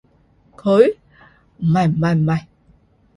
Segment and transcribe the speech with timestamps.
[0.55, 0.97] 佢？
[1.57, 2.45] 唔係唔係唔係